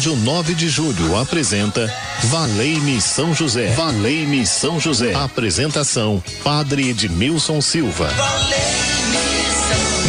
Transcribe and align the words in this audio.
Rádio 0.00 0.16
9 0.16 0.54
de 0.54 0.66
Julho 0.66 1.14
apresenta 1.14 1.94
Valei-me 2.24 3.02
São 3.02 3.34
José. 3.34 3.74
Valei-me 3.74 4.46
São 4.46 4.80
José. 4.80 5.12
Apresentação: 5.14 6.24
Padre 6.42 6.88
Edmilson 6.88 7.60
Silva. 7.60 8.08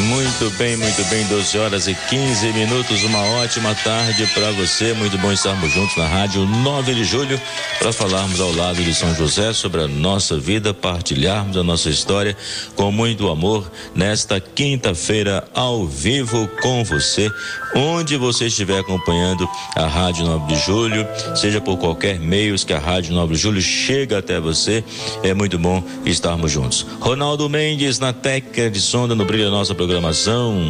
Muito 0.08 0.31
bem, 0.58 0.78
muito 0.78 1.04
bem, 1.06 1.26
12 1.26 1.58
horas 1.58 1.88
e 1.88 1.96
15 1.96 2.54
minutos. 2.54 3.04
Uma 3.04 3.24
ótima 3.42 3.76
tarde 3.76 4.26
para 4.34 4.52
você. 4.52 4.94
Muito 4.94 5.18
bom 5.18 5.32
estarmos 5.32 5.72
juntos 5.72 5.96
na 5.98 6.08
Rádio 6.08 6.46
9 6.46 6.94
de 6.94 7.04
Julho 7.04 7.40
para 7.80 7.92
falarmos 7.92 8.40
ao 8.40 8.52
lado 8.54 8.84
de 8.84 8.94
São 8.94 9.14
José 9.16 9.52
sobre 9.52 9.82
a 9.82 9.88
nossa 9.88 10.38
vida, 10.38 10.74
partilharmos 10.74 11.58
a 11.58 11.64
nossa 11.64 11.90
história 11.90 12.38
com 12.76 12.92
muito 12.92 13.30
amor 13.30 13.70
nesta 13.96 14.40
quinta-feira 14.40 15.44
ao 15.54 15.86
vivo 15.86 16.48
com 16.62 16.84
você, 16.84 17.30
onde 17.76 18.16
você 18.16 18.46
estiver 18.46 18.80
acompanhando 18.80 19.50
a 19.76 19.88
Rádio 19.88 20.26
9 20.26 20.54
de 20.54 20.60
Julho, 20.62 21.08
seja 21.36 21.60
por 21.60 21.78
qualquer 21.78 22.20
meio 22.20 22.56
que 22.66 22.74
a 22.74 22.80
Rádio 22.80 23.14
9 23.14 23.34
de 23.34 23.40
Julho 23.40 23.62
chega 23.62 24.20
até 24.20 24.40
você. 24.40 24.84
É 25.24 25.34
muito 25.34 25.58
bom 25.58 25.84
estarmos 26.06 26.52
juntos. 26.52 26.86
Ronaldo 27.00 27.50
Mendes 27.50 28.00
na 28.00 28.14
técnica 28.14 28.70
de 28.70 28.80
sonda 28.80 29.16
no 29.16 29.26
brilho 29.26 29.46
da 29.46 29.52
nossa 29.52 29.74
programação. 29.74 30.21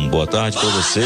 Boa 0.09 0.25
tarde 0.25 0.57
para 0.57 0.69
você. 0.69 1.01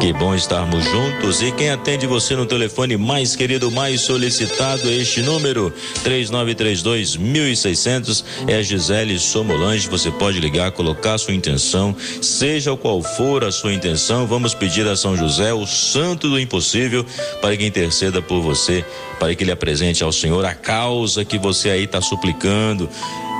Que 0.00 0.10
bom 0.14 0.34
estarmos 0.34 0.82
juntos. 0.84 1.42
E 1.42 1.52
quem 1.52 1.68
atende 1.68 2.06
você 2.06 2.34
no 2.34 2.46
telefone 2.46 2.96
mais 2.96 3.36
querido, 3.36 3.70
mais 3.70 4.00
solicitado, 4.00 4.88
é 4.88 4.94
este 4.94 5.20
número 5.20 5.70
3932 6.02 7.16
1600 7.16 8.24
é 8.46 8.62
Gisele 8.62 9.18
Somolange. 9.18 9.86
Você 9.90 10.10
pode 10.10 10.40
ligar, 10.40 10.72
colocar 10.72 11.18
sua 11.18 11.34
intenção, 11.34 11.94
seja 12.22 12.74
qual 12.74 13.02
for 13.02 13.44
a 13.44 13.52
sua 13.52 13.74
intenção. 13.74 14.26
Vamos 14.26 14.54
pedir 14.54 14.88
a 14.88 14.96
São 14.96 15.14
José, 15.14 15.52
o 15.52 15.66
santo 15.66 16.30
do 16.30 16.40
impossível, 16.40 17.04
para 17.42 17.54
que 17.54 17.66
interceda 17.66 18.22
por 18.22 18.40
você, 18.40 18.82
para 19.20 19.34
que 19.34 19.44
ele 19.44 19.52
apresente 19.52 20.02
ao 20.02 20.10
Senhor 20.10 20.42
a 20.46 20.54
causa 20.54 21.22
que 21.22 21.36
você 21.38 21.68
aí 21.68 21.84
está 21.84 22.00
suplicando 22.00 22.88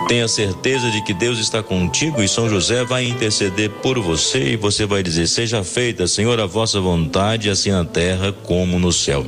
Tenha 0.07 0.29
certeza 0.29 0.91
de 0.91 1.03
que 1.03 1.13
Deus 1.13 1.39
está 1.39 1.63
contigo 1.63 2.23
e 2.23 2.29
São 2.29 2.49
José 2.49 2.85
vai 2.85 3.05
interceder 3.05 3.69
por 3.69 3.99
você 3.99 4.53
e 4.53 4.57
você 4.57 4.87
vai 4.87 5.03
dizer: 5.03 5.27
Seja 5.27 5.63
feita, 5.65 6.07
Senhor, 6.07 6.39
a 6.41 6.47
vossa 6.47 6.81
vontade, 6.81 7.51
assim 7.51 7.71
na 7.71 7.85
terra 7.85 8.33
como 8.33 8.79
no 8.79 8.93
céu. 8.93 9.27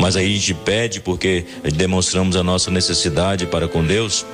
Mas 0.00 0.16
aí 0.16 0.26
a 0.26 0.34
gente 0.34 0.54
pede 0.54 1.00
porque 1.00 1.44
demonstramos 1.74 2.36
a 2.36 2.42
nossa 2.42 2.70
necessidade 2.70 3.46
para 3.46 3.68
com 3.68 3.84
Deus 3.84 4.24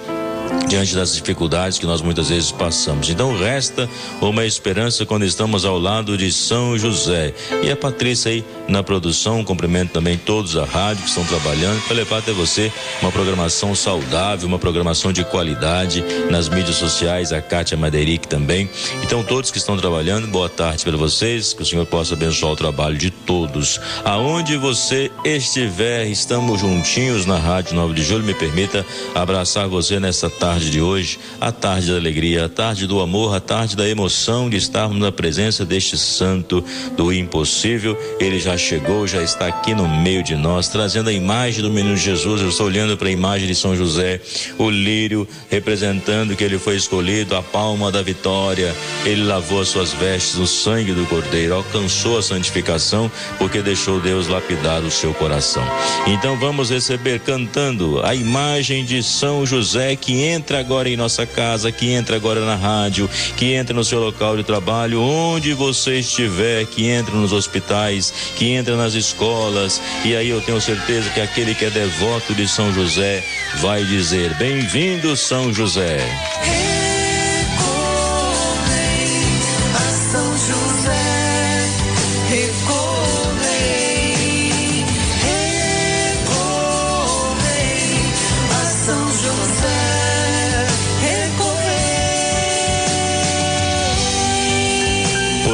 diante 0.69 0.95
das 0.95 1.14
dificuldades 1.14 1.78
que 1.78 1.87
nós 1.87 2.03
muitas 2.03 2.31
vezes 2.31 2.50
passamos. 2.50 3.09
Então 3.09 3.37
resta 3.37 3.89
uma 4.20 4.45
esperança 4.45 5.06
quando 5.06 5.25
estamos 5.25 5.64
ao 5.64 5.78
lado 5.78 6.17
de 6.17 6.33
São 6.33 6.77
José. 6.77 7.33
E 7.62 7.70
a 7.70 7.77
Patrícia 7.77 8.33
aí 8.33 8.45
na 8.67 8.83
produção, 8.83 9.45
cumprimento 9.45 9.92
também 9.92 10.17
todos 10.19 10.56
a 10.56 10.64
rádio 10.64 11.03
que 11.05 11.09
estão 11.09 11.25
trabalhando 11.25 11.81
para 11.83 11.95
levar 11.97 12.19
até 12.19 12.33
você 12.33 12.73
uma 13.01 13.12
programação 13.12 13.75
saudável, 13.75 14.48
uma 14.48 14.59
programação 14.59 15.12
de 15.12 15.25
qualidade 15.25 16.03
nas 16.31 16.48
mídias 16.48 16.77
sociais, 16.77 17.33
a 17.33 17.41
Kátia 17.41 17.77
Madeiric 17.77 18.27
também. 18.27 18.69
Então 19.03 19.23
todos 19.23 19.51
que 19.51 19.58
estão 19.58 19.77
trabalhando, 19.77 20.27
boa 20.27 20.48
tarde 20.48 20.84
para 20.84 20.97
vocês, 20.97 21.53
que 21.53 21.62
o 21.62 21.67
Senhor 21.67 21.86
possa 21.86 22.14
abençoar 22.14 22.53
o 22.53 22.56
trabalho 22.56 22.97
de 22.97 23.11
todos. 23.11 23.81
Aonde 24.05 24.56
você 24.56 25.11
estiver, 25.25 26.06
estamos 26.06 26.61
juntinhos 26.61 27.27
na 27.27 27.39
Rádio 27.39 27.75
9 27.77 27.95
de 27.95 28.03
Julho, 28.03 28.25
me 28.25 28.34
permita 28.34 28.84
abraçar 29.14 29.69
você 29.69 30.01
nessa 30.01 30.29
tarde 30.38 30.70
de 30.70 30.80
hoje, 30.80 31.18
a 31.40 31.50
tarde 31.50 31.90
da 31.90 31.96
alegria, 31.96 32.45
a 32.45 32.48
tarde 32.48 32.86
do 32.86 33.00
amor, 33.00 33.34
a 33.34 33.40
tarde 33.40 33.77
da 33.77 33.89
emoção 33.89 34.50
de 34.50 34.56
estarmos 34.56 34.98
na 34.98 35.11
presença 35.11 35.64
deste 35.64 35.96
santo 35.96 36.64
do 36.96 37.12
impossível. 37.12 37.96
Ele 38.20 38.39
já 38.39 38.56
chegou, 38.56 39.06
já 39.06 39.23
está 39.23 39.46
aqui 39.46 39.74
no 39.74 39.89
meio 39.89 40.23
de 40.23 40.36
nós, 40.36 40.68
trazendo 40.68 41.08
a 41.08 41.12
imagem 41.12 41.62
do 41.62 41.70
menino 41.70 41.96
Jesus. 41.96 42.40
Eu 42.40 42.48
estou 42.48 42.67
olhando 42.67 42.96
para 42.96 43.08
a 43.08 43.12
imagem 43.12 43.46
de 43.46 43.55
São 43.55 43.77
José, 43.77 44.20
o 44.58 44.68
lírio 44.68 45.27
representando 45.48 46.36
que 46.36 46.44
ele 46.44 46.58
foi 46.58 46.77
escolhido, 46.77 47.36
a 47.36 47.42
palma 47.42 47.90
da 47.90 48.02
vitória. 48.02 48.74
Ele 49.05 49.24
lavou 49.24 49.61
as 49.61 49.68
suas 49.68 49.92
vestes 49.92 50.36
no 50.36 50.46
sangue 50.46 50.92
do 50.92 51.06
Cordeiro, 51.06 51.55
alcançou 51.55 52.18
a 52.18 52.23
santificação 52.23 53.11
porque 53.39 53.62
deixou 53.62 54.00
Deus 54.00 54.27
lapidar 54.27 54.83
o 54.83 54.90
seu 54.90 55.14
coração. 55.14 55.64
Então 56.06 56.39
vamos 56.39 56.70
receber 56.70 57.20
cantando 57.20 58.00
a 58.05 58.14
imagem 58.14 58.84
de 58.84 59.02
São 59.02 59.46
José 59.46 59.96
que 59.96 60.23
entra 60.24 60.58
agora 60.58 60.89
em 60.89 60.96
nossa 60.96 61.27
casa, 61.27 61.70
que 61.70 61.90
entra 61.90 62.17
agora 62.17 62.45
na 62.45 62.57
rádio, 62.57 63.08
que 63.36 63.52
entra 63.52 63.74
no 63.74 63.85
seu 63.85 64.01
local 64.01 64.36
de 64.36 64.45
trabalho, 64.45 65.01
onde 65.01 65.52
você 65.52 65.98
estiver, 65.98 66.64
que 66.67 66.89
entra 66.89 67.14
nos 67.14 67.33
hospitais, 67.33 68.12
que 68.36 68.51
entra 68.51 68.77
nas 68.77 68.95
escolas. 68.95 69.80
E 70.05 70.17
aí 70.17 70.29
eu 70.29 70.40
tenho 70.40 70.61
certeza 70.61 71.11
que 71.11 71.20
aquele 71.20 71.55
que 71.55 71.64
é 71.64 71.70
devoto 71.70 72.35
de 72.35 72.48
São 72.48 72.73
José 72.73 73.23
vai 73.57 73.85
dizer: 73.85 74.35
Bem-vindo, 74.35 75.17
São 75.17 75.52
José. 75.52 76.01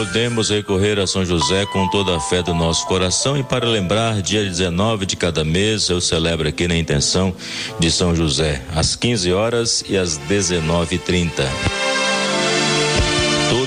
Podemos 0.00 0.48
recorrer 0.48 0.98
a 0.98 1.06
São 1.06 1.26
José 1.26 1.66
com 1.66 1.86
toda 1.86 2.16
a 2.16 2.20
fé 2.20 2.42
do 2.42 2.54
nosso 2.54 2.86
coração 2.86 3.36
e 3.36 3.42
para 3.42 3.66
lembrar, 3.66 4.22
dia 4.22 4.42
19 4.42 5.04
de 5.04 5.14
cada 5.14 5.44
mês, 5.44 5.90
eu 5.90 6.00
celebro 6.00 6.48
aqui 6.48 6.66
na 6.66 6.74
intenção 6.74 7.34
de 7.78 7.90
São 7.90 8.16
José, 8.16 8.62
às 8.74 8.96
15 8.96 9.30
horas 9.30 9.84
e 9.86 9.98
às 9.98 10.18
19h30 10.18 11.89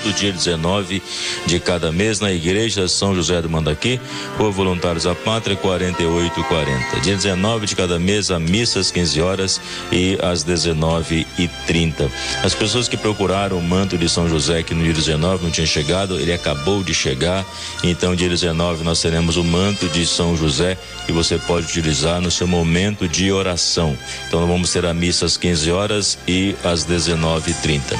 todo 0.03 0.13
dia 0.13 0.31
19 0.31 1.01
de 1.45 1.59
cada 1.59 1.91
mês 1.91 2.19
na 2.19 2.31
igreja 2.31 2.87
São 2.87 3.15
José 3.15 3.41
do 3.41 3.49
Mandaqui, 3.49 3.99
por 4.37 4.51
voluntários 4.51 5.05
da 5.05 5.15
pátria 5.15 5.55
4840. 5.55 6.99
Dia 6.99 7.15
19 7.15 7.65
de 7.65 7.75
cada 7.75 7.97
mês 7.97 8.29
a 8.29 8.39
missa 8.39 8.79
às 8.79 8.91
15 8.91 9.21
horas 9.21 9.61
e 9.91 10.17
às 10.21 10.43
19 10.43 11.25
e 11.39 11.47
30. 11.65 12.11
As 12.43 12.53
pessoas 12.53 12.87
que 12.87 12.97
procuraram 12.97 13.57
o 13.57 13.61
manto 13.61 13.97
de 13.97 14.09
São 14.09 14.27
José 14.27 14.61
que 14.61 14.73
no 14.73 14.83
dia 14.83 14.93
19 14.93 15.45
não 15.45 15.51
tinha 15.51 15.65
chegado, 15.65 16.19
ele 16.19 16.33
acabou 16.33 16.83
de 16.83 16.93
chegar. 16.93 17.45
Então 17.83 18.15
dia 18.15 18.29
19 18.29 18.83
nós 18.83 19.01
teremos 19.01 19.37
o 19.37 19.43
manto 19.43 19.87
de 19.87 20.05
São 20.05 20.35
José 20.35 20.77
que 21.05 21.13
você 21.13 21.37
pode 21.37 21.67
utilizar 21.67 22.19
no 22.19 22.29
seu 22.29 22.47
momento 22.47 23.07
de 23.07 23.31
oração. 23.31 23.97
Então 24.27 24.45
vamos 24.45 24.71
ter 24.71 24.85
a 24.85 24.93
missa 24.93 25.25
às 25.25 25.37
15 25.37 25.71
horas 25.71 26.17
e 26.27 26.55
às 26.63 26.83
19 26.83 27.51
e 27.51 27.53
30. 27.53 27.95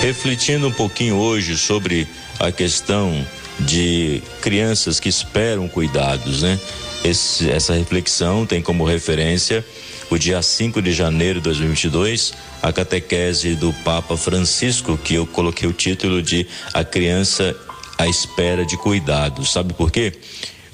Refletindo 0.00 0.68
um 0.68 0.72
pouquinho 0.72 1.16
hoje 1.16 1.41
sobre 1.56 2.06
a 2.38 2.50
questão 2.50 3.26
de 3.60 4.22
crianças 4.40 4.98
que 4.98 5.08
esperam 5.08 5.68
cuidados, 5.68 6.42
né? 6.42 6.58
Esse, 7.04 7.50
essa 7.50 7.74
reflexão 7.74 8.46
tem 8.46 8.62
como 8.62 8.84
referência 8.84 9.64
o 10.10 10.18
dia 10.18 10.42
5 10.42 10.82
de 10.82 10.92
janeiro 10.92 11.40
de 11.40 11.44
2022, 11.44 12.34
a 12.62 12.70
catequese 12.70 13.54
do 13.54 13.72
Papa 13.84 14.16
Francisco, 14.16 14.98
que 14.98 15.14
eu 15.14 15.26
coloquei 15.26 15.66
o 15.66 15.72
título 15.72 16.22
de 16.22 16.46
A 16.72 16.84
Criança 16.84 17.56
à 17.96 18.06
Espera 18.06 18.64
de 18.64 18.76
Cuidados. 18.76 19.50
Sabe 19.50 19.72
por 19.72 19.90
quê? 19.90 20.12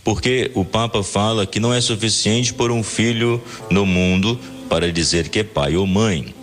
Porque 0.03 0.51
o 0.55 0.65
Papa 0.65 1.05
fala 1.05 1.47
que 1.47 1.61
não 1.61 1.73
é 1.73 1.81
suficiente 1.81 2.53
por 2.53 2.73
um 2.73 2.83
filho 2.83 3.41
no 3.71 3.87
mundo 3.87 4.39
para 4.69 4.91
dizer 4.93 5.29
que 5.29 5.39
é 5.39 5.45
pai 5.45 5.77
ou 5.77 5.87
mãe. 5.87 6.35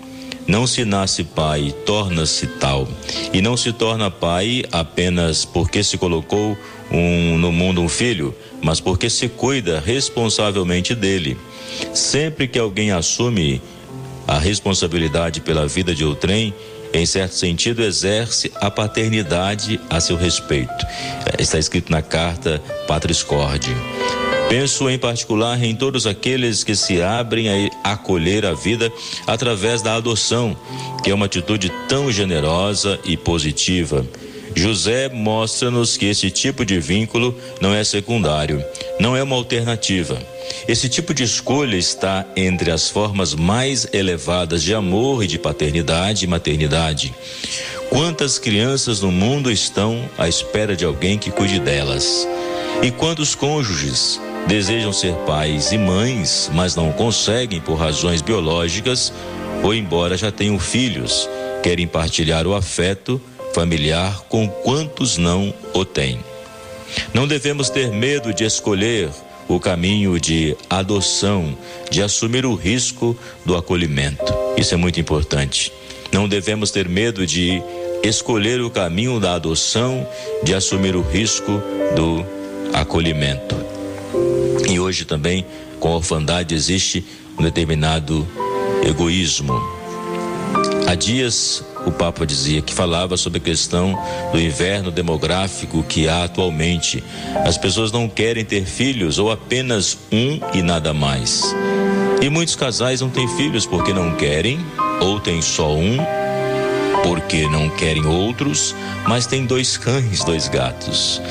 Não 0.48 0.68
se 0.68 0.86
nasce 0.86 1.24
pai, 1.24 1.74
torna-se 1.86 2.46
tal. 2.46 2.88
E 3.34 3.42
não 3.42 3.58
se 3.58 3.74
torna 3.74 4.12
pai 4.12 4.64
apenas 4.72 5.44
porque 5.44 5.84
se 5.84 5.98
colocou 5.98 6.58
um, 6.92 7.38
no 7.38 7.52
mundo 7.52 7.82
um 7.82 7.90
filho, 7.90 8.36
mas 8.62 8.80
porque 8.80 9.10
se 9.10 9.28
cuida 9.28 9.82
responsavelmente 9.84 10.94
dele. 10.94 11.38
Sempre 11.94 12.48
que 12.48 12.60
alguém 12.60 12.92
assume 12.92 13.62
a 14.28 14.38
responsabilidade 14.38 15.42
pela 15.42 15.68
vida 15.68 15.94
de 15.94 16.04
outrem, 16.04 16.54
em 16.94 17.06
certo 17.06 17.36
sentido, 17.36 17.84
exerce 17.84 18.52
a 18.56 18.72
paternidade 18.72 19.80
a 19.90 20.00
seu 20.00 20.16
respeito. 20.16 20.86
Está 21.38 21.60
escrito 21.60 21.92
na 21.92 22.02
carta 22.02 22.62
Patris 22.88 23.22
Corde. 23.22 23.76
Penso 24.50 24.90
em 24.90 24.98
particular 24.98 25.62
em 25.64 25.76
todos 25.76 26.06
aqueles 26.06 26.64
que 26.64 26.76
se 26.76 27.02
abrem 27.02 27.48
a 27.84 27.92
acolher 27.92 28.46
a 28.46 28.54
vida 28.54 28.92
através 29.26 29.82
da 29.82 29.96
adoção, 29.96 30.56
que 31.04 31.10
é 31.10 31.14
uma 31.14 31.26
atitude 31.26 31.72
tão 31.90 32.12
generosa 32.12 33.00
e 33.04 33.18
positiva. 33.18 34.06
José 34.56 35.10
mostra-nos 35.10 35.98
que 35.98 36.06
esse 36.06 36.32
tipo 36.32 36.64
de 36.64 36.80
vínculo 36.80 37.38
não 37.60 37.74
é 37.74 37.84
secundário, 37.84 38.64
não 39.00 39.16
é 39.16 39.22
uma 39.22 39.36
alternativa. 39.36 40.18
Esse 40.68 40.88
tipo 40.88 41.14
de 41.14 41.24
escolha 41.24 41.76
está 41.76 42.26
entre 42.38 42.72
as 42.72 42.90
formas 42.90 43.34
mais 43.34 43.88
elevadas 43.92 44.64
de 44.64 44.74
amor 44.74 45.24
e 45.24 45.28
de 45.28 45.38
paternidade 45.38 46.24
e 46.24 46.28
maternidade. 46.28 47.14
Quantas 47.90 48.40
crianças 48.40 49.02
no 49.02 49.12
mundo 49.12 49.52
estão 49.52 50.10
à 50.18 50.30
espera 50.30 50.76
de 50.76 50.86
alguém 50.86 51.18
que 51.18 51.32
cuide 51.32 51.60
delas? 51.60 52.28
E 52.82 52.92
quando 52.92 53.20
os 53.20 53.36
cônjuges 53.36 54.20
desejam 54.48 54.94
ser 54.94 55.14
pais 55.26 55.72
e 55.72 55.78
mães, 55.78 56.50
mas 56.54 56.76
não 56.76 56.92
conseguem 56.92 57.60
por 57.60 57.76
razões 57.76 58.22
biológicas, 58.22 59.12
ou 59.64 59.74
embora 59.74 60.18
já 60.18 60.32
tenham 60.32 60.60
filhos, 60.60 61.28
querem 61.64 61.88
partilhar 61.88 62.46
o 62.46 62.54
afeto 62.54 63.22
familiar 63.54 64.22
com 64.30 64.48
quantos 64.48 65.18
não 65.18 65.54
o 65.74 65.84
têm. 65.84 66.20
Não 67.14 67.28
devemos 67.28 67.70
ter 67.70 67.92
medo 67.92 68.34
de 68.34 68.44
escolher 68.44 69.10
o 69.48 69.60
caminho 69.60 70.20
de 70.20 70.56
adoção, 70.70 71.58
de 71.90 72.02
assumir 72.02 72.46
o 72.46 72.56
risco 72.56 73.18
do 73.46 73.56
acolhimento. 73.56 74.34
Isso 74.58 74.74
é 74.74 74.78
muito 74.78 75.00
importante. 75.00 75.72
Não 76.12 76.28
devemos 76.28 76.72
ter 76.72 76.88
medo 76.88 77.26
de 77.26 77.62
escolher 78.04 78.62
o 78.62 78.70
caminho 78.70 79.20
da 79.20 79.36
adoção, 79.36 80.08
de 80.44 80.54
assumir 80.54 80.96
o 80.96 81.02
risco 81.02 81.62
do 81.96 82.26
acolhimento. 82.74 83.65
Hoje 84.96 85.04
também, 85.04 85.46
com 85.78 85.90
a 85.90 85.96
orfandade, 85.98 86.56
existe 86.56 87.04
um 87.38 87.44
determinado 87.44 88.26
egoísmo. 88.82 89.62
Há 90.88 90.96
dias, 90.96 91.62
o 91.86 91.92
Papa 91.92 92.26
dizia 92.26 92.62
que 92.62 92.74
falava 92.74 93.18
sobre 93.18 93.40
a 93.40 93.42
questão 93.42 94.02
do 94.32 94.40
inverno 94.40 94.92
demográfico 94.92 95.84
que 95.84 96.08
há 96.08 96.24
atualmente. 96.24 97.04
As 97.46 97.58
pessoas 97.58 97.92
não 97.92 98.08
querem 98.08 98.46
ter 98.46 98.64
filhos 98.64 99.20
ou 99.20 99.30
apenas 99.30 99.98
um 100.10 100.40
e 100.54 100.62
nada 100.62 100.94
mais. 100.94 101.44
E 102.22 102.30
muitos 102.30 102.56
casais 102.56 103.02
não 103.02 103.10
têm 103.10 103.28
filhos 103.28 103.66
porque 103.66 103.92
não 103.92 104.16
querem, 104.16 104.66
ou 105.02 105.20
têm 105.20 105.42
só 105.42 105.76
um, 105.76 105.98
porque 107.06 107.48
não 107.48 107.70
querem 107.70 108.04
outros, 108.04 108.76
mas 109.08 109.28
tem 109.28 109.46
dois 109.46 109.78
cães, 109.78 110.24
dois 110.24 110.48
gatos. 110.48 111.22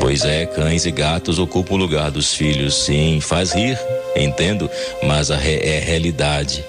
Pois 0.00 0.24
é, 0.24 0.46
cães 0.46 0.86
e 0.86 0.92
gatos 0.92 1.40
ocupam 1.40 1.74
o 1.74 1.78
lugar 1.78 2.12
dos 2.12 2.32
filhos. 2.32 2.84
Sim, 2.84 3.18
faz 3.20 3.52
rir, 3.52 3.76
entendo, 4.14 4.70
mas 5.02 5.32
a 5.32 5.36
re 5.36 5.56
é 5.56 5.80
realidade. 5.80 6.64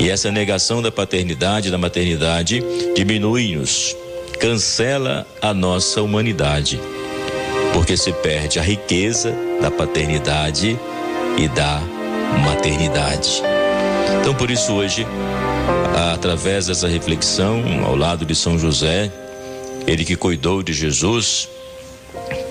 E 0.00 0.08
essa 0.08 0.30
negação 0.30 0.80
da 0.80 0.90
paternidade, 0.90 1.70
da 1.70 1.76
maternidade, 1.76 2.64
diminui-nos, 2.94 3.94
cancela 4.40 5.26
a 5.42 5.52
nossa 5.52 6.00
humanidade, 6.00 6.80
porque 7.74 7.94
se 7.94 8.10
perde 8.10 8.58
a 8.58 8.62
riqueza 8.62 9.36
da 9.60 9.70
paternidade 9.70 10.78
e 11.36 11.48
da 11.48 11.82
maternidade. 12.42 13.42
Então, 14.20 14.34
por 14.34 14.50
isso, 14.50 14.72
hoje, 14.72 15.06
através 16.14 16.66
dessa 16.66 16.88
reflexão, 16.88 17.62
ao 17.84 17.94
lado 17.94 18.24
de 18.24 18.34
São 18.34 18.58
José, 18.58 19.12
ele 19.86 20.04
que 20.04 20.16
cuidou 20.16 20.62
de 20.62 20.72
Jesus, 20.72 21.48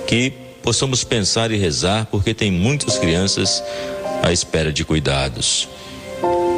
que 0.08 0.32
possamos 0.64 1.04
pensar 1.04 1.52
e 1.52 1.58
rezar, 1.58 2.08
porque 2.10 2.34
tem 2.34 2.52
muitas 2.52 2.98
crianças 2.98 3.64
à 4.24 4.32
espera 4.32 4.72
de 4.72 4.86
cuidados. 4.86 5.68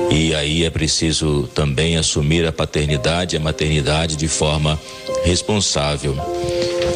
E 0.09 0.33
aí 0.33 0.63
é 0.63 0.69
preciso 0.69 1.49
também 1.53 1.97
assumir 1.97 2.45
a 2.45 2.51
paternidade 2.51 3.35
e 3.35 3.37
a 3.37 3.41
maternidade 3.41 4.15
de 4.15 4.27
forma 4.27 4.79
responsável. 5.25 6.15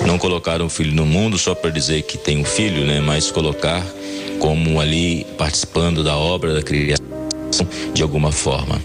Não 0.05 0.17
colocar 0.17 0.61
um 0.61 0.69
filho 0.69 0.93
no 0.93 1.05
mundo 1.05 1.37
só 1.37 1.53
para 1.53 1.69
dizer 1.69 2.03
que 2.03 2.17
tem 2.17 2.37
um 2.37 2.45
filho, 2.45 2.85
né? 2.85 3.01
Mas 3.01 3.29
colocar 3.29 3.85
como 4.39 4.79
ali 4.79 5.25
participando 5.37 6.03
da 6.03 6.15
obra 6.15 6.53
da 6.53 6.61
criação 6.61 7.05
de 7.93 8.01
alguma 8.01 8.31
forma. 8.31 8.81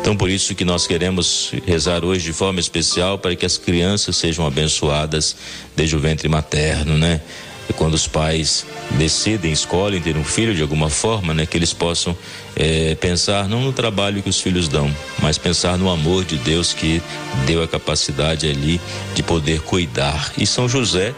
Então, 0.00 0.16
por 0.16 0.28
isso 0.28 0.54
que 0.54 0.64
nós 0.64 0.86
queremos 0.86 1.52
rezar 1.66 2.04
hoje 2.04 2.24
de 2.24 2.32
forma 2.32 2.60
especial 2.60 3.18
para 3.18 3.34
que 3.34 3.46
as 3.46 3.56
crianças 3.56 4.16
sejam 4.16 4.46
abençoadas 4.46 5.36
desde 5.74 5.96
o 5.96 5.98
ventre 5.98 6.28
materno, 6.28 6.98
né? 6.98 7.20
E 7.68 7.72
quando 7.72 7.94
os 7.94 8.06
pais 8.06 8.66
decidem, 8.92 9.50
escolhem 9.52 10.00
ter 10.00 10.16
um 10.16 10.24
filho 10.24 10.54
de 10.54 10.60
alguma 10.60 10.90
forma, 10.90 11.32
né, 11.32 11.46
que 11.46 11.56
eles 11.56 11.72
possam 11.72 12.16
é, 12.56 12.94
pensar 12.94 13.48
não 13.48 13.60
no 13.60 13.72
trabalho 13.72 14.22
que 14.22 14.28
os 14.28 14.40
filhos 14.40 14.68
dão, 14.68 14.90
mas 15.20 15.38
pensar 15.38 15.76
no 15.76 15.90
amor 15.90 16.24
de 16.24 16.36
Deus 16.36 16.72
que 16.72 17.02
deu 17.46 17.62
a 17.62 17.68
capacidade 17.68 18.48
ali 18.48 18.80
de 19.14 19.22
poder 19.22 19.60
cuidar. 19.60 20.32
E 20.38 20.46
São 20.46 20.68
José, 20.68 21.14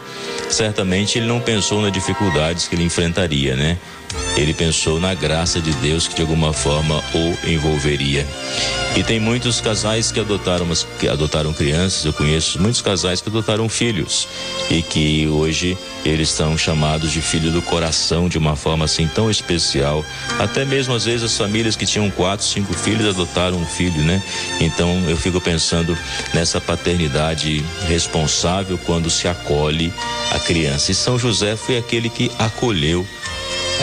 certamente, 0.49 1.17
ele 1.17 1.27
não 1.27 1.39
pensou 1.39 1.81
nas 1.81 1.91
dificuldades 1.91 2.67
que 2.67 2.75
ele 2.75 2.83
enfrentaria, 2.83 3.55
né? 3.55 3.77
Ele 4.35 4.53
pensou 4.53 4.99
na 4.99 5.13
graça 5.13 5.59
de 5.59 5.71
Deus 5.73 6.07
que 6.07 6.15
de 6.15 6.21
alguma 6.21 6.53
forma 6.53 7.03
o 7.13 7.49
envolveria. 7.49 8.25
E 8.95 9.03
tem 9.03 9.19
muitos 9.19 9.59
casais 9.61 10.11
que 10.11 10.19
adotaram, 10.19 10.67
que 10.99 11.07
adotaram 11.07 11.53
crianças, 11.53 12.05
eu 12.05 12.13
conheço 12.13 12.59
muitos 12.59 12.81
casais 12.81 13.21
que 13.21 13.29
adotaram 13.29 13.67
filhos 13.67 14.27
e 14.71 14.81
que 14.81 15.27
hoje 15.27 15.77
eles 16.05 16.29
são 16.29 16.57
chamados 16.57 17.11
de 17.11 17.21
filho 17.21 17.51
do 17.51 17.61
coração 17.61 18.29
de 18.29 18.37
uma 18.37 18.55
forma 18.55 18.85
assim 18.85 19.07
tão 19.07 19.29
especial. 19.29 20.03
Até 20.39 20.65
mesmo 20.65 20.95
às 20.95 21.05
vezes 21.05 21.23
as 21.27 21.37
famílias 21.37 21.75
que 21.75 21.85
tinham 21.85 22.09
quatro, 22.09 22.45
cinco 22.45 22.73
filhos 22.73 23.07
adotaram 23.07 23.57
um 23.57 23.65
filho, 23.65 24.03
né? 24.03 24.21
Então 24.59 25.07
eu 25.09 25.17
fico 25.17 25.39
pensando 25.39 25.97
nessa 26.33 26.59
paternidade 26.59 27.63
responsável 27.87 28.77
quando 28.79 29.09
se 29.09 29.27
acolhe 29.27 29.93
a 30.31 30.39
criança. 30.39 30.91
E 30.91 30.95
São 30.95 31.19
José 31.19 31.55
foi 31.55 31.77
aquele 31.77 32.09
que 32.09 32.31
acolheu 32.39 33.05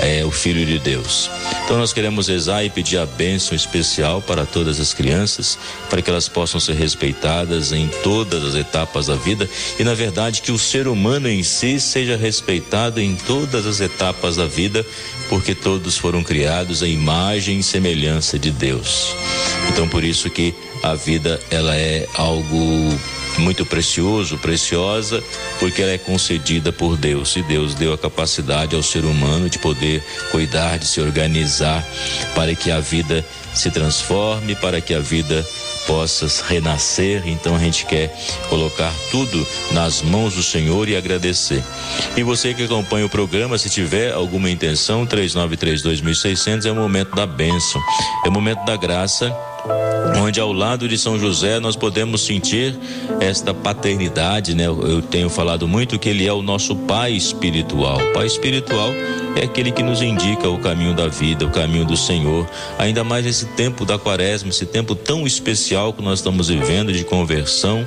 é 0.01 0.25
o 0.25 0.31
Filho 0.31 0.65
de 0.65 0.79
Deus. 0.79 1.31
Então 1.65 1.79
nós 1.79 1.93
queremos 1.93 2.29
rezar 2.29 2.65
e 2.65 2.71
pedir 2.71 2.99
a 2.99 3.07
bênção 3.07 3.55
especial 3.55 4.21
para 4.21 4.45
todas 4.45 4.81
as 4.81 4.93
crianças, 4.93 5.59
para 5.89 6.03
que 6.03 6.11
elas 6.11 6.29
possam 6.29 6.59
ser 6.61 6.75
respeitadas 6.75 7.73
em 7.73 7.89
todas 8.03 8.45
as 8.45 8.55
etapas 8.55 9.07
da 9.07 9.15
vida 9.15 9.49
e, 9.79 9.85
na 9.85 9.95
verdade, 9.95 10.43
que 10.43 10.53
o 10.53 10.59
ser 10.59 10.89
humano 10.89 11.29
em 11.29 11.43
si 11.43 11.79
seja 11.79 12.17
respeitado 12.17 13.01
em 13.01 13.15
todas 13.15 13.67
as 13.67 13.81
etapas 13.81 14.37
da 14.37 14.47
vida, 14.47 14.85
porque 15.29 15.55
todos 15.55 15.97
foram 15.97 16.23
criados 16.23 16.83
à 16.83 16.89
imagem 16.89 17.59
e 17.59 17.63
semelhança 17.63 18.39
de 18.39 18.51
Deus. 18.51 19.15
Então, 19.71 19.89
por 19.89 20.05
isso 20.05 20.29
que 20.31 20.55
a 20.83 20.95
vida 20.95 21.41
ela 21.51 21.75
é 21.75 22.07
algo 22.15 22.95
muito 23.39 23.65
precioso, 23.67 24.39
preciosa, 24.39 25.23
porque 25.59 25.83
ela 25.83 25.93
é 25.93 25.99
concedida 25.99 26.73
por 26.73 26.97
Deus 26.97 27.35
e 27.37 27.43
Deus 27.43 27.75
deu 27.75 27.93
a 27.93 27.99
capacidade 27.99 28.77
ao 28.77 28.83
ser 28.83 29.05
humano 29.05 29.49
de 29.49 29.59
poder 29.59 30.05
cuidar, 30.31 30.79
de 30.79 30.87
se 30.87 31.01
organizar 31.01 31.85
para 32.35 32.55
que 32.55 32.71
a 32.71 32.81
vida 32.81 33.25
se 33.55 33.71
transforme, 33.71 34.55
para 34.55 34.81
que 34.81 34.95
a 34.95 35.01
vida 35.01 35.45
possa 35.87 36.27
renascer. 36.47 37.23
Então 37.27 37.55
a 37.55 37.59
gente 37.59 37.87
quer 37.87 38.15
colocar 38.49 38.93
tudo 39.11 39.47
nas 39.73 40.03
mãos 40.03 40.35
do 40.35 40.43
Senhor 40.43 40.89
e 40.89 40.97
agradecer. 40.97 41.63
E 42.17 42.23
você 42.23 42.55
que 42.55 42.65
acompanha 42.65 43.07
o 43.07 43.11
programa, 43.11 43.59
se 43.59 43.71
tiver 43.71 44.13
alguma 44.13 44.51
intenção, 44.51 45.07
3932.600 45.07 46.67
é 46.67 46.73
o 46.73 46.75
momento 46.75 47.15
da 47.15 47.27
bênção, 47.27 47.81
é 48.25 48.29
o 48.29 48.33
momento 48.33 48.65
da 48.65 48.77
graça 48.77 49.35
onde 50.21 50.39
ao 50.41 50.53
lado 50.53 50.89
de 50.89 50.99
São 50.99 51.19
José 51.19 51.59
nós 51.59 51.77
podemos 51.77 52.25
sentir 52.25 52.77
esta 53.21 53.55
paternidade, 53.55 54.55
né? 54.55 54.67
Eu 54.67 55.03
tenho 55.03 55.31
falado 55.31 55.67
muito 55.67 55.99
que 55.99 56.09
ele 56.09 56.27
é 56.27 56.33
o 56.33 56.43
nosso 56.43 56.77
pai 56.77 57.13
espiritual. 57.13 57.99
Pai 58.13 58.27
espiritual 58.27 58.91
é 59.37 59.45
aquele 59.45 59.73
que 59.73 59.83
nos 59.83 60.01
indica 60.03 60.49
o 60.49 60.59
caminho 60.59 60.95
da 60.95 61.09
vida, 61.09 61.45
o 61.45 61.51
caminho 61.51 61.85
do 61.85 61.97
Senhor. 61.97 62.49
Ainda 62.79 63.03
mais 63.03 63.25
nesse 63.25 63.47
tempo 63.47 63.85
da 63.85 63.99
quaresma, 63.99 64.51
esse 64.51 64.67
tempo 64.67 64.95
tão 64.95 65.27
especial 65.27 65.93
que 65.93 66.03
nós 66.03 66.21
estamos 66.21 66.49
vivendo 66.49 66.93
de 66.93 67.05
conversão, 67.05 67.85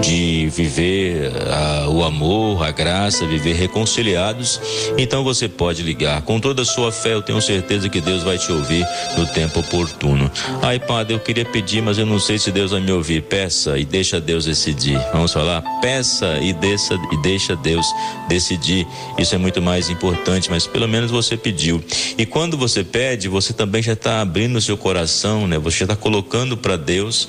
de 0.00 0.48
viver 0.48 1.30
uh, 1.30 1.90
o 1.90 2.04
amor, 2.04 2.64
a 2.64 2.70
graça, 2.70 3.26
viver 3.26 3.54
reconciliados. 3.54 4.60
Então 4.98 5.24
você 5.24 5.48
pode 5.48 5.82
ligar 5.82 6.22
com 6.22 6.38
toda 6.38 6.62
a 6.62 6.64
sua 6.64 6.92
fé, 6.92 7.14
eu 7.14 7.22
tenho 7.22 7.40
certeza 7.40 7.88
que 7.88 8.00
Deus 8.00 8.22
vai 8.22 8.38
te 8.38 8.52
ouvir 8.52 8.86
no 9.16 9.26
tempo 9.26 9.60
oportuno. 9.60 10.30
Ai, 10.62 10.78
Padre, 10.78 11.14
eu 11.14 11.20
queria 11.20 11.44
pedir, 11.44 11.82
mas 11.82 11.98
eu 11.98 12.06
não 12.06 12.18
sei 12.18 12.38
se 12.38 12.50
Deus 12.52 12.70
vai 12.70 12.80
me 12.80 12.92
ouvir. 12.92 13.22
Peça 13.22 13.78
e 13.78 13.84
deixa 13.84 14.20
Deus 14.20 14.44
decidir. 14.44 14.98
Vamos 15.12 15.32
falar? 15.32 15.62
Peça 15.80 16.38
e, 16.40 16.52
deixa, 16.52 16.94
e 17.12 17.16
deixa 17.22 17.56
Deus 17.56 17.86
decidir. 18.28 18.86
Isso 19.18 19.34
é 19.34 19.38
muito 19.38 19.60
mais 19.62 19.88
importante, 19.90 20.50
mas 20.50 20.66
pelo 20.76 20.86
menos 20.86 21.10
você 21.10 21.38
pediu. 21.38 21.82
E 22.18 22.26
quando 22.26 22.54
você 22.54 22.84
pede, 22.84 23.28
você 23.28 23.54
também 23.54 23.82
já 23.82 23.94
está 23.94 24.20
abrindo 24.20 24.56
o 24.56 24.60
seu 24.60 24.76
coração, 24.76 25.48
né? 25.48 25.58
Você 25.58 25.78
já 25.78 25.84
está 25.86 25.96
colocando 25.96 26.54
para 26.54 26.76
Deus 26.76 27.26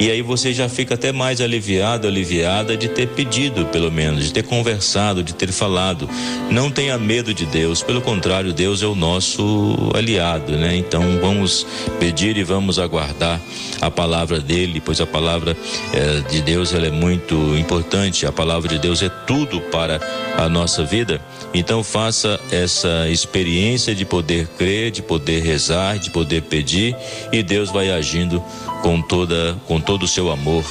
e 0.00 0.10
aí 0.10 0.20
você 0.20 0.52
já 0.52 0.68
fica 0.68 0.94
até 0.94 1.12
mais 1.12 1.40
aliviado, 1.40 2.08
aliviada 2.08 2.76
de 2.76 2.88
ter 2.88 3.06
pedido, 3.06 3.66
pelo 3.66 3.88
menos, 3.88 4.24
de 4.24 4.32
ter 4.32 4.42
conversado, 4.42 5.22
de 5.22 5.32
ter 5.32 5.52
falado. 5.52 6.10
Não 6.50 6.72
tenha 6.72 6.98
medo 6.98 7.32
de 7.32 7.46
Deus, 7.46 7.84
pelo 7.84 8.00
contrário, 8.00 8.52
Deus 8.52 8.82
é 8.82 8.86
o 8.86 8.96
nosso 8.96 9.76
aliado, 9.94 10.56
né? 10.56 10.74
Então 10.74 11.20
vamos 11.20 11.64
pedir 12.00 12.36
e 12.36 12.42
vamos 12.42 12.80
aguardar 12.80 13.40
a 13.80 13.88
palavra 13.92 14.40
dele, 14.40 14.82
pois 14.84 15.00
a 15.00 15.06
palavra 15.06 15.56
eh, 15.94 16.20
de 16.28 16.42
Deus 16.42 16.74
ela 16.74 16.88
é 16.88 16.90
muito 16.90 17.36
importante. 17.56 18.26
A 18.26 18.32
palavra 18.32 18.68
de 18.68 18.80
Deus 18.80 19.02
é 19.02 19.08
tudo 19.08 19.60
para 19.60 20.00
a 20.36 20.48
nossa 20.48 20.84
vida. 20.84 21.20
Então 21.54 21.82
faça 21.82 22.38
essa 22.50 23.08
experiência 23.08 23.94
de 23.94 24.04
poder 24.04 24.46
crer, 24.58 24.90
de 24.90 25.02
poder 25.02 25.42
rezar, 25.42 25.98
de 25.98 26.10
poder 26.10 26.42
pedir 26.42 26.94
e 27.32 27.42
Deus 27.42 27.70
vai 27.70 27.90
agindo 27.90 28.42
com 28.82 29.00
toda 29.00 29.56
com 29.66 29.80
todo 29.80 30.02
o 30.02 30.08
seu 30.08 30.30
amor 30.30 30.64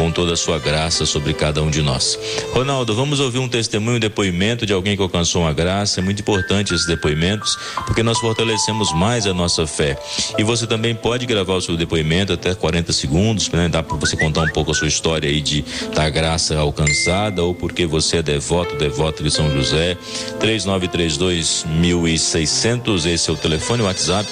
com 0.00 0.10
toda 0.10 0.32
a 0.32 0.36
sua 0.36 0.58
graça 0.58 1.04
sobre 1.04 1.34
cada 1.34 1.62
um 1.62 1.70
de 1.70 1.82
nós. 1.82 2.18
Ronaldo, 2.54 2.94
vamos 2.94 3.20
ouvir 3.20 3.38
um 3.38 3.46
testemunho, 3.46 3.98
um 3.98 4.00
depoimento 4.00 4.64
de 4.64 4.72
alguém 4.72 4.96
que 4.96 5.02
alcançou 5.02 5.42
uma 5.42 5.52
graça. 5.52 6.00
É 6.00 6.02
muito 6.02 6.20
importante 6.20 6.72
esses 6.72 6.86
depoimentos, 6.86 7.54
porque 7.84 8.02
nós 8.02 8.18
fortalecemos 8.18 8.94
mais 8.94 9.26
a 9.26 9.34
nossa 9.34 9.66
fé. 9.66 9.98
E 10.38 10.42
você 10.42 10.66
também 10.66 10.94
pode 10.94 11.26
gravar 11.26 11.52
o 11.52 11.60
seu 11.60 11.76
depoimento 11.76 12.32
até 12.32 12.54
40 12.54 12.94
segundos, 12.94 13.50
né? 13.50 13.68
dá 13.68 13.82
para 13.82 13.94
você 13.98 14.16
contar 14.16 14.40
um 14.40 14.48
pouco 14.48 14.70
a 14.70 14.74
sua 14.74 14.88
história 14.88 15.28
aí 15.28 15.42
de 15.42 15.62
da 15.94 16.08
graça 16.08 16.58
alcançada 16.58 17.42
ou 17.42 17.54
porque 17.54 17.84
você 17.84 18.16
é 18.18 18.22
devoto, 18.22 18.76
devoto 18.76 19.22
de 19.22 19.30
São 19.30 19.50
José. 19.50 19.98
3932 20.38 21.66
1600, 21.68 23.04
esse 23.04 23.28
é 23.28 23.32
o 23.34 23.36
telefone, 23.36 23.82
o 23.82 23.84
WhatsApp. 23.84 24.26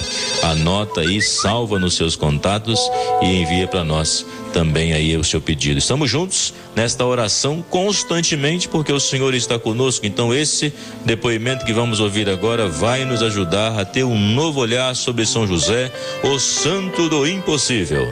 Anota 0.45 1.03
aí, 1.03 1.21
salva 1.21 1.79
nos 1.79 1.93
seus 1.93 2.17
contatos 2.17 2.81
e 3.21 3.43
envia 3.43 3.69
para 3.69 3.85
nós 3.85 4.25
também 4.55 4.95
aí 4.95 5.15
o 5.15 5.23
seu 5.23 5.43
pedido. 5.43 5.58
Estamos 5.67 6.11
juntos 6.11 6.55
nesta 6.77 7.05
oração 7.05 7.65
constantemente 7.69 8.69
porque 8.69 8.93
o 8.93 9.01
Senhor 9.01 9.35
está 9.35 9.59
conosco. 9.59 10.07
Então 10.07 10.33
esse 10.33 10.73
depoimento 11.05 11.65
que 11.65 11.73
vamos 11.73 11.99
ouvir 11.99 12.29
agora 12.29 12.69
vai 12.69 13.05
nos 13.05 13.23
ajudar 13.23 13.79
a 13.79 13.85
ter 13.85 14.05
um 14.05 14.19
novo 14.35 14.61
olhar 14.61 14.95
sobre 14.95 15.27
São 15.27 15.47
José, 15.47 15.93
o 16.23 16.39
santo 16.39 17.09
do 17.09 17.27
impossível. 17.27 18.07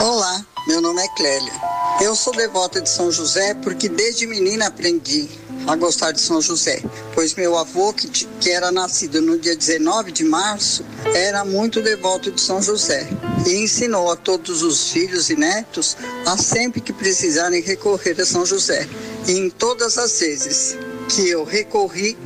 Olá, 0.00 0.44
meu 0.68 0.80
nome 0.80 1.02
é 1.02 1.08
Clélia. 1.16 1.52
Eu 2.00 2.14
sou 2.14 2.34
devota 2.34 2.80
de 2.80 2.88
São 2.88 3.10
José 3.10 3.54
porque 3.54 3.88
desde 3.88 4.26
menina 4.26 4.66
aprendi 4.66 5.28
a 5.66 5.74
gostar 5.74 6.12
de 6.12 6.20
São 6.20 6.40
José, 6.40 6.82
pois 7.14 7.34
meu 7.34 7.56
avô, 7.56 7.92
que, 7.92 8.08
que 8.08 8.50
era 8.50 8.70
nascido 8.70 9.20
no 9.20 9.38
dia 9.38 9.56
19 9.56 10.12
de 10.12 10.24
março, 10.24 10.84
era 11.14 11.44
muito 11.44 11.82
devoto 11.82 12.30
de 12.30 12.40
São 12.40 12.62
José 12.62 13.08
e 13.46 13.56
ensinou 13.56 14.10
a 14.10 14.16
todos 14.16 14.62
os 14.62 14.90
filhos 14.90 15.28
e 15.28 15.36
netos 15.36 15.96
a 16.24 16.36
sempre 16.36 16.80
que 16.80 16.92
precisarem 16.92 17.60
recorrer 17.60 18.20
a 18.20 18.26
São 18.26 18.46
José. 18.46 18.88
E 19.26 19.32
em 19.32 19.50
todas 19.50 19.98
as 19.98 20.20
vezes 20.20 20.78
que 21.08 21.28
eu 21.28 21.44
recorri, 21.44 22.16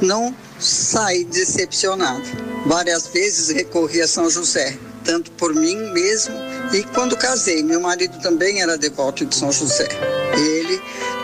não 0.00 0.34
saí 0.58 1.24
decepcionado. 1.24 2.24
Várias 2.66 3.06
vezes 3.06 3.48
recorri 3.48 4.02
a 4.02 4.08
São 4.08 4.28
José, 4.28 4.78
tanto 5.04 5.30
por 5.32 5.54
mim 5.54 5.76
mesmo 5.92 6.34
e 6.72 6.84
quando 6.84 7.16
casei, 7.16 7.62
meu 7.64 7.80
marido 7.80 8.20
também 8.20 8.62
era 8.62 8.78
devoto 8.78 9.26
de 9.26 9.34
São 9.34 9.50
José. 9.50 9.88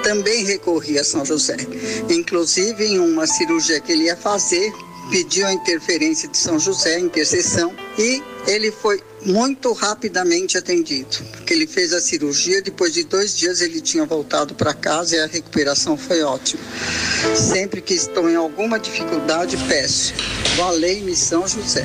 Também 0.03 0.45
recorria 0.45 1.01
a 1.01 1.05
São 1.05 1.25
José. 1.25 1.57
Inclusive, 2.09 2.85
em 2.85 2.99
uma 2.99 3.27
cirurgia 3.27 3.81
que 3.81 3.93
ele 3.93 4.05
ia 4.05 4.17
fazer, 4.17 4.73
pediu 5.11 5.47
a 5.47 5.53
interferência 5.53 6.29
de 6.29 6.37
São 6.37 6.59
José, 6.59 6.99
intercessão, 6.99 7.75
e 7.99 8.23
ele 8.47 8.71
foi 8.71 9.01
muito 9.25 9.73
rapidamente 9.73 10.57
atendido, 10.57 11.17
porque 11.33 11.53
ele 11.53 11.67
fez 11.67 11.93
a 11.93 12.01
cirurgia, 12.01 12.63
depois 12.63 12.93
de 12.93 13.05
dois 13.05 13.37
dias 13.37 13.61
ele 13.61 13.81
tinha 13.81 14.05
voltado 14.05 14.55
para 14.55 14.73
casa 14.73 15.17
e 15.17 15.21
a 15.21 15.27
recuperação 15.27 15.97
foi 15.97 16.23
ótima. 16.23 16.63
Sempre 17.35 17.81
que 17.81 17.95
estou 17.95 18.31
em 18.31 18.37
alguma 18.37 18.79
dificuldade, 18.79 19.57
peço, 19.69 20.15
valei-me 20.57 21.17
São 21.17 21.47
José. 21.47 21.85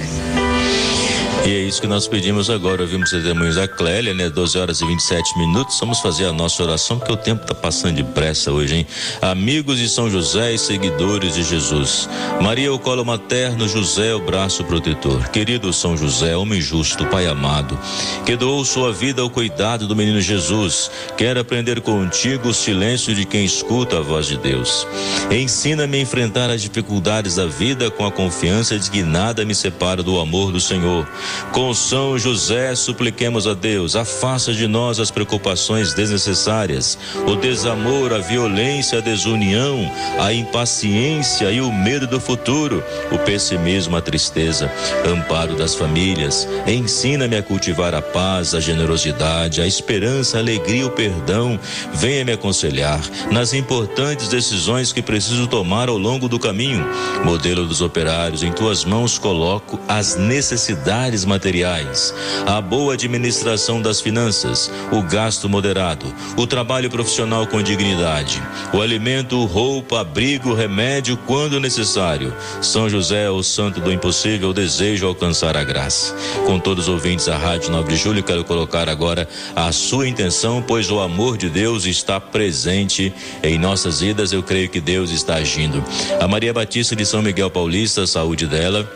E 1.44 1.56
é 1.56 1.60
isso 1.60 1.82
que 1.82 1.88
nós 1.88 2.08
pedimos 2.08 2.52
agora. 2.52 2.84
Ouvimos 2.84 3.10
testemunhos 3.10 3.56
da 3.56 3.68
Clélia, 3.68 4.14
né? 4.14 4.30
12 4.30 4.60
horas 4.60 4.80
e 4.80 4.86
27 4.86 5.40
minutos. 5.40 5.80
Vamos 5.80 6.00
fazer 6.00 6.26
a 6.26 6.32
nossa 6.32 6.62
oração, 6.62 7.00
porque 7.00 7.12
o 7.12 7.18
tempo 7.18 7.42
está 7.42 7.56
passando 7.56 7.96
depressa 7.96 8.52
hoje, 8.52 8.76
hein? 8.76 8.88
Amigos 9.24 9.80
de 9.80 9.90
São 9.90 10.08
José 10.08 10.54
e 10.54 10.58
seguidores 10.60 11.34
de 11.34 11.42
Jesus. 11.42 12.08
Maria, 12.40 12.72
o 12.72 12.78
colo 12.78 13.04
materno, 13.04 13.68
José, 13.68 14.14
o 14.14 14.20
braço 14.20 14.64
protetor. 14.66 15.30
Querido 15.30 15.74
São 15.74 15.98
José, 15.98 16.38
homem 16.38 16.62
justo, 16.62 17.08
Pai 17.08 17.26
amado, 17.26 17.78
que 18.24 18.36
doou 18.36 18.64
sua 18.64 18.94
vida 18.94 19.24
ao 19.24 19.30
cuidado 19.30 19.88
do 19.88 19.96
menino 19.96 20.22
Jesus. 20.22 20.92
Quero 21.18 21.40
aprender 21.40 21.82
contigo 21.82 22.50
o 22.50 22.54
silêncio 22.54 23.16
de 23.16 23.26
quem 23.26 23.44
escuta 23.44 23.98
a 23.98 24.02
voz 24.02 24.28
de 24.28 24.38
Deus. 24.38 24.86
Ensina-me 25.32 25.98
a 25.98 26.02
enfrentar 26.02 26.52
as 26.52 26.62
dificuldades 26.62 27.38
da 27.38 27.48
vida 27.48 27.90
com 27.90 28.06
a 28.06 28.12
confiança 28.12 28.78
de 28.78 28.92
que 28.92 29.02
nada 29.02 29.44
me 29.44 29.56
separa 29.56 30.04
do 30.04 30.20
amor 30.20 30.52
do 30.52 30.62
Senhor. 30.62 31.08
Com 31.52 31.74
São 31.74 32.18
José, 32.18 32.74
supliquemos 32.76 33.46
a 33.46 33.54
Deus, 33.54 33.96
afasta 33.96 34.54
de 34.54 34.68
nós 34.68 35.00
as 35.00 35.12
preocupações 35.12 35.94
desnecessárias, 35.94 36.98
o 37.28 37.36
desamor, 37.36 38.14
a 38.14 38.20
violência, 38.20 39.00
a 39.00 39.02
desunião, 39.02 39.92
a 40.20 40.34
impaciência 40.34 41.52
e 41.52 41.60
o 41.60 41.72
medo 41.72 42.08
do 42.08 42.20
futuro, 42.20 42.84
o 43.12 43.18
pessimismo, 43.20 43.98
a 43.98 44.02
tristeza, 44.02 44.72
amparo 45.06 45.56
das 45.56 45.76
famílias. 45.76 46.48
Ensina-me 46.66 47.36
a 47.36 47.44
cultivar 47.44 47.94
a 47.94 48.02
paz, 48.02 48.56
a 48.56 48.60
generosidade, 48.60 49.62
a 49.62 49.68
esperança, 49.68 50.38
a 50.38 50.40
alegria, 50.40 50.88
o 50.88 50.92
perdão. 50.92 51.60
Venha 51.94 52.24
me 52.24 52.32
aconselhar 52.32 53.00
nas 53.30 53.54
importantes 53.54 54.28
decisões 54.30 54.94
que 54.94 55.02
preciso 55.02 55.48
tomar 55.48 55.90
ao 55.90 55.98
longo 55.98 56.30
do 56.30 56.40
caminho. 56.40 56.88
Modelo 57.26 57.66
dos 57.66 57.82
operários, 57.82 58.44
em 58.44 58.52
tuas 58.52 58.86
mãos 58.86 59.18
coloco 59.18 59.80
as 59.88 60.16
necessidades 60.16 61.21
materiais, 61.26 62.14
a 62.46 62.60
boa 62.62 62.94
administração 62.94 63.82
das 63.82 64.02
finanças, 64.02 64.72
o 64.92 65.02
gasto 65.02 65.48
moderado, 65.48 66.14
o 66.38 66.46
trabalho 66.46 66.90
profissional 66.90 67.48
com 67.48 67.62
dignidade, 67.62 68.42
o 68.74 68.82
alimento, 68.82 69.44
roupa, 69.46 70.02
abrigo, 70.02 70.54
remédio 70.54 71.18
quando 71.26 71.60
necessário. 71.60 72.34
São 72.62 72.90
José, 72.90 73.30
o 73.30 73.44
santo 73.44 73.80
do 73.80 73.92
impossível, 73.92 74.54
desejo 74.54 75.08
alcançar 75.08 75.56
a 75.56 75.64
graça. 75.64 76.16
Com 76.46 76.60
todos 76.60 76.88
os 76.88 76.94
ouvintes 76.94 77.26
da 77.26 77.38
Rádio 77.38 77.72
9 77.72 77.90
de 77.90 77.98
Julho, 77.98 78.24
quero 78.24 78.44
colocar 78.44 78.90
agora 78.90 79.28
a 79.56 79.72
sua 79.72 80.08
intenção, 80.08 80.62
pois 80.62 80.90
o 80.92 81.00
amor 81.00 81.38
de 81.38 81.50
Deus 81.50 81.86
está 81.86 82.20
presente 82.20 83.14
em 83.44 83.58
nossas 83.58 84.02
vidas. 84.02 84.32
Eu 84.32 84.44
creio 84.44 84.70
que 84.70 84.80
Deus 84.80 85.12
está 85.12 85.36
agindo. 85.36 85.84
A 86.20 86.28
Maria 86.28 86.54
Batista 86.54 86.96
de 86.96 87.06
São 87.06 87.22
Miguel 87.22 87.50
Paulista, 87.50 88.06
saúde 88.08 88.48
dela 88.48 88.90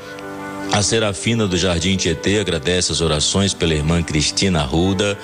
a 0.76 0.82
Serafina 0.82 1.48
do 1.48 1.56
Jardim 1.56 1.96
Tietê 1.96 2.38
agradece 2.38 2.92
as 2.92 3.00
orações 3.00 3.54
pela 3.54 3.74
irmã 3.74 4.04
Cristina 4.04 4.62
Ruda. 4.62 5.18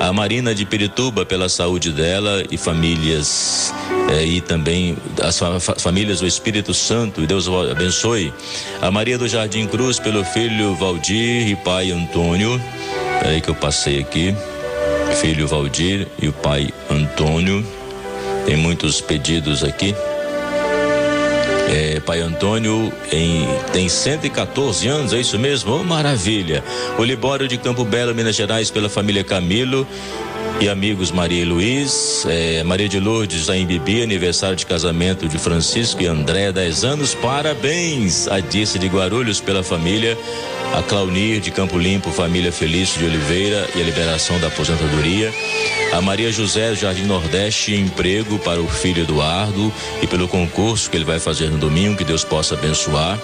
A 0.00 0.12
Marina 0.12 0.52
de 0.52 0.66
Pirituba 0.66 1.24
pela 1.24 1.48
saúde 1.48 1.92
dela 1.92 2.42
e 2.50 2.56
famílias. 2.56 3.72
É, 4.10 4.24
e 4.24 4.40
também 4.40 4.96
as 5.22 5.38
famílias 5.80 6.18
do 6.18 6.26
Espírito 6.26 6.74
Santo, 6.74 7.22
e 7.22 7.26
Deus 7.26 7.46
abençoe. 7.48 8.34
A 8.82 8.90
Maria 8.90 9.16
do 9.16 9.28
Jardim 9.28 9.68
Cruz 9.68 10.00
pelo 10.00 10.24
filho 10.24 10.74
Valdir 10.74 11.50
e 11.50 11.54
pai 11.54 11.92
Antônio. 11.92 12.60
Peraí 13.20 13.40
que 13.40 13.48
eu 13.48 13.54
passei 13.54 14.00
aqui. 14.00 14.34
Filho 15.20 15.46
Valdir 15.46 16.08
e 16.20 16.26
o 16.26 16.32
pai 16.32 16.68
Antônio. 16.90 17.64
Tem 18.44 18.56
muitos 18.56 19.00
pedidos 19.00 19.62
aqui. 19.62 19.94
É, 21.68 22.00
pai 22.00 22.20
Antônio 22.20 22.92
em, 23.10 23.46
tem 23.72 23.88
114 23.88 24.86
anos, 24.86 25.12
é 25.12 25.20
isso 25.20 25.38
mesmo? 25.38 25.74
Oh, 25.74 25.84
maravilha! 25.84 26.62
O 26.98 27.04
Libório 27.04 27.48
de 27.48 27.58
Campo 27.58 27.84
Belo, 27.84 28.14
Minas 28.14 28.36
Gerais, 28.36 28.70
pela 28.70 28.88
família 28.88 29.24
Camilo 29.24 29.86
e 30.60 30.68
amigos 30.68 31.10
Maria 31.10 31.42
e 31.42 31.44
Luiz, 31.44 32.24
é, 32.26 32.62
Maria 32.62 32.88
de 32.88 32.98
Lourdes 32.98 33.46
da 33.46 33.56
Imbibi, 33.56 34.02
aniversário 34.02 34.56
de 34.56 34.64
casamento 34.64 35.28
de 35.28 35.38
Francisco 35.38 36.02
e 36.02 36.06
André, 36.06 36.50
10 36.52 36.84
anos, 36.84 37.14
parabéns! 37.14 38.26
A 38.28 38.40
Disse 38.40 38.78
de 38.78 38.86
Guarulhos 38.86 39.40
pela 39.40 39.62
família, 39.62 40.16
a 40.74 40.82
Claunir 40.82 41.40
de 41.40 41.50
Campo 41.50 41.78
Limpo, 41.78 42.10
família 42.10 42.50
Felício 42.50 42.98
de 42.98 43.06
Oliveira 43.06 43.68
e 43.74 43.80
a 43.80 43.84
liberação 43.84 44.38
da 44.40 44.48
aposentadoria. 44.48 45.32
A 45.92 46.00
Maria 46.00 46.32
José 46.32 46.74
Jardim 46.74 47.04
Nordeste, 47.04 47.74
emprego 47.74 48.38
para 48.40 48.60
o 48.60 48.68
filho 48.68 49.02
Eduardo 49.02 49.72
e 50.02 50.06
pelo 50.06 50.28
concurso 50.28 50.90
que 50.90 50.96
ele 50.96 51.04
vai 51.04 51.18
fazer 51.18 51.48
no 51.48 51.58
domingo, 51.58 51.96
que 51.96 52.04
Deus 52.04 52.24
possa 52.24 52.54
abençoar. 52.54 53.18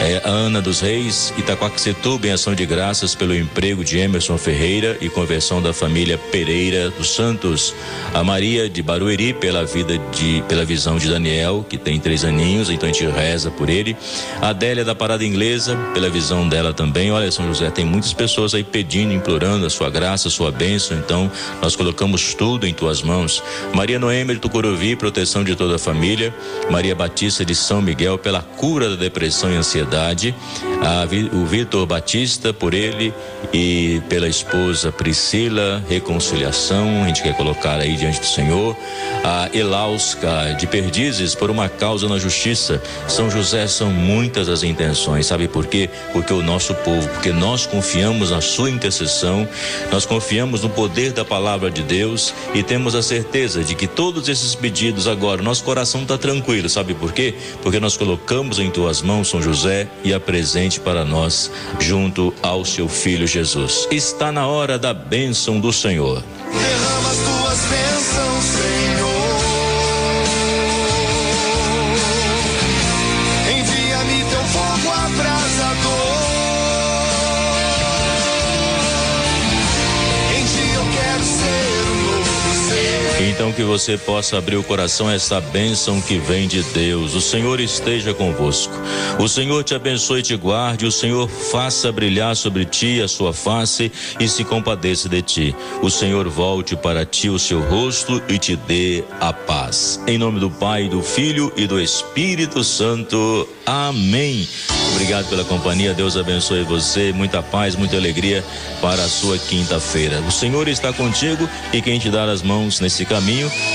É, 0.00 0.20
Ana 0.24 0.60
dos 0.60 0.80
Reis, 0.80 1.32
Itaquaquecetuba, 1.38 2.26
em 2.26 2.32
ação 2.32 2.54
de 2.54 2.66
graças 2.66 3.14
pelo 3.14 3.34
emprego 3.34 3.82
de 3.82 3.98
Emerson 3.98 4.36
Ferreira 4.36 4.98
e 5.00 5.08
conversão 5.08 5.62
da 5.62 5.72
família 5.72 6.18
Pereira 6.18 6.90
dos 6.90 7.14
Santos. 7.14 7.74
A 8.12 8.22
Maria 8.22 8.68
de 8.68 8.82
Barueri, 8.82 9.32
pela 9.32 9.64
vida 9.64 9.96
de, 10.12 10.44
pela 10.46 10.64
visão 10.64 10.98
de 10.98 11.08
Daniel, 11.08 11.64
que 11.66 11.78
tem 11.78 11.98
três 11.98 12.22
aninhos, 12.22 12.68
então 12.68 12.88
a 12.88 12.92
gente 12.92 13.06
reza 13.06 13.50
por 13.50 13.70
ele. 13.70 13.96
A 14.42 14.48
Adélia 14.48 14.84
da 14.84 14.94
Parada 14.94 15.24
Inglesa, 15.24 15.76
pela 15.94 16.10
visão 16.10 16.46
dela 16.46 16.73
também. 16.74 17.10
Olha, 17.10 17.30
São 17.30 17.46
José, 17.46 17.70
tem 17.70 17.84
muitas 17.84 18.12
pessoas 18.12 18.54
aí 18.54 18.62
pedindo, 18.62 19.12
implorando 19.12 19.64
a 19.64 19.70
sua 19.70 19.88
graça, 19.88 20.28
a 20.28 20.30
sua 20.30 20.50
bênção, 20.50 20.98
então 20.98 21.30
nós 21.62 21.74
colocamos 21.74 22.34
tudo 22.34 22.66
em 22.66 22.74
tuas 22.74 23.02
mãos. 23.02 23.42
Maria 23.72 23.98
Noêmia 23.98 24.34
de 24.34 24.40
Tucuruvi, 24.40 24.96
proteção 24.96 25.42
de 25.44 25.54
toda 25.56 25.76
a 25.76 25.78
família. 25.78 26.34
Maria 26.70 26.94
Batista 26.94 27.44
de 27.44 27.54
São 27.54 27.80
Miguel, 27.80 28.18
pela 28.18 28.42
cura 28.42 28.90
da 28.90 28.96
depressão 28.96 29.50
e 29.50 29.56
ansiedade 29.56 30.34
a, 30.82 31.04
o 31.36 31.44
Vitor 31.44 31.86
Batista 31.86 32.52
por 32.52 32.74
ele 32.74 33.12
e 33.52 34.00
pela 34.08 34.28
esposa 34.28 34.90
Priscila, 34.90 35.82
reconciliação, 35.88 37.02
a 37.02 37.06
gente 37.08 37.22
quer 37.22 37.36
colocar 37.36 37.78
aí 37.78 37.96
diante 37.96 38.20
do 38.20 38.26
Senhor, 38.26 38.76
a 39.22 39.48
Elausca 39.52 40.54
de 40.58 40.66
Perdizes 40.66 41.34
por 41.34 41.50
uma 41.50 41.68
causa 41.68 42.08
na 42.08 42.18
justiça. 42.18 42.82
São 43.08 43.30
José 43.30 43.66
são 43.66 43.90
muitas 43.90 44.48
as 44.48 44.62
intenções, 44.62 45.26
sabe 45.26 45.48
por 45.48 45.66
quê? 45.66 45.88
Porque 46.12 46.32
o 46.32 46.42
nosso 46.42 46.63
povo, 46.72 47.08
porque 47.08 47.32
nós 47.32 47.66
confiamos 47.66 48.30
na 48.30 48.40
sua 48.40 48.70
intercessão, 48.70 49.48
nós 49.90 50.06
confiamos 50.06 50.62
no 50.62 50.70
poder 50.70 51.10
da 51.12 51.24
palavra 51.24 51.68
de 51.68 51.82
Deus 51.82 52.32
e 52.54 52.62
temos 52.62 52.94
a 52.94 53.02
certeza 53.02 53.64
de 53.64 53.74
que 53.74 53.88
todos 53.88 54.28
esses 54.28 54.54
pedidos 54.54 55.08
agora, 55.08 55.42
nosso 55.42 55.64
coração 55.64 56.02
está 56.02 56.16
tranquilo, 56.16 56.68
sabe 56.68 56.94
por 56.94 57.12
quê? 57.12 57.34
Porque 57.60 57.80
nós 57.80 57.96
colocamos 57.96 58.60
em 58.60 58.70
tuas 58.70 59.02
mãos 59.02 59.28
São 59.28 59.42
José 59.42 59.88
e 60.04 60.14
apresente 60.14 60.78
para 60.78 61.04
nós 61.04 61.50
junto 61.80 62.32
ao 62.40 62.64
seu 62.64 62.88
filho 62.88 63.26
Jesus. 63.26 63.88
Está 63.90 64.30
na 64.30 64.46
hora 64.46 64.78
da 64.78 64.94
bênção 64.94 65.58
do 65.58 65.72
Senhor. 65.72 66.22
Derrama 66.52 67.10
as 67.10 67.16
tuas 67.16 67.58
bênçãos, 67.70 68.44
Senhor. 68.44 69.23
Então 83.34 83.52
que 83.52 83.64
você 83.64 83.98
possa 83.98 84.38
abrir 84.38 84.54
o 84.54 84.62
coração 84.62 85.08
a 85.08 85.14
essa 85.14 85.40
bênção 85.40 86.00
que 86.00 86.18
vem 86.18 86.46
de 86.46 86.62
Deus. 86.62 87.16
O 87.16 87.20
Senhor 87.20 87.58
esteja 87.58 88.14
convosco. 88.14 88.72
O 89.18 89.26
Senhor 89.28 89.64
te 89.64 89.74
abençoe 89.74 90.20
e 90.20 90.22
te 90.22 90.36
guarde. 90.36 90.86
O 90.86 90.92
Senhor 90.92 91.28
faça 91.28 91.90
brilhar 91.90 92.36
sobre 92.36 92.64
ti 92.64 93.02
a 93.02 93.08
sua 93.08 93.32
face 93.32 93.90
e 94.20 94.28
se 94.28 94.44
compadeça 94.44 95.08
de 95.08 95.20
ti. 95.20 95.56
O 95.82 95.90
Senhor 95.90 96.28
volte 96.28 96.76
para 96.76 97.04
ti 97.04 97.28
o 97.28 97.36
seu 97.36 97.60
rosto 97.60 98.22
e 98.28 98.38
te 98.38 98.54
dê 98.54 99.02
a 99.20 99.32
paz. 99.32 100.00
Em 100.06 100.16
nome 100.16 100.38
do 100.38 100.48
Pai, 100.48 100.88
do 100.88 101.02
Filho 101.02 101.52
e 101.56 101.66
do 101.66 101.80
Espírito 101.80 102.62
Santo. 102.62 103.48
Amém. 103.66 104.48
Obrigado 104.92 105.28
pela 105.28 105.44
companhia. 105.44 105.92
Deus 105.92 106.16
abençoe 106.16 106.62
você. 106.62 107.12
Muita 107.12 107.42
paz, 107.42 107.74
muita 107.74 107.96
alegria 107.96 108.44
para 108.80 109.02
a 109.02 109.08
sua 109.08 109.36
quinta-feira. 109.38 110.20
O 110.20 110.30
Senhor 110.30 110.68
está 110.68 110.92
contigo 110.92 111.48
e 111.72 111.82
quem 111.82 111.98
te 111.98 112.10
dá 112.10 112.30
as 112.30 112.40
mãos 112.40 112.78
nesse 112.78 113.04
caminho 113.04 113.23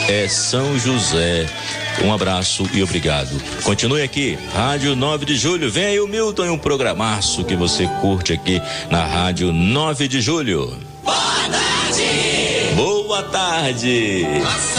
é 0.07 0.27
São 0.27 0.77
José. 0.77 1.47
Um 2.03 2.13
abraço 2.13 2.69
e 2.71 2.83
obrigado. 2.83 3.29
Continue 3.63 4.03
aqui, 4.03 4.37
Rádio 4.53 4.95
9 4.95 5.25
de 5.25 5.35
Julho. 5.35 5.71
Vem 5.71 5.85
aí 5.85 5.99
o 5.99 6.07
Milton 6.07 6.45
e 6.45 6.49
um 6.49 6.57
programaço 6.57 7.43
que 7.43 7.55
você 7.55 7.87
curte 7.99 8.31
aqui 8.31 8.61
na 8.91 9.03
Rádio 9.05 9.51
9 9.51 10.07
de 10.07 10.21
Julho. 10.21 10.77
Boa 11.03 11.49
tarde. 11.49 12.75
Boa 12.75 13.23
tarde. 13.23 14.25
A 14.45 14.78